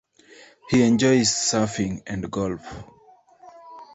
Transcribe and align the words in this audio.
He 0.71 0.81
enjoys 0.81 1.29
surfing 1.29 2.01
and 2.07 2.31
golf. 2.31 2.65